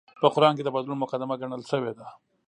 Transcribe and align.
په 0.21 0.27
قران 0.33 0.53
کې 0.57 0.63
د 0.65 0.69
بدلون 0.75 0.97
مقدمه 1.03 1.35
ګڼل 1.41 1.61
شوې 1.71 1.93
ده 1.97 2.05